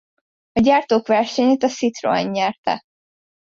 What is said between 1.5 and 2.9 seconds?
a Citroen nyerte.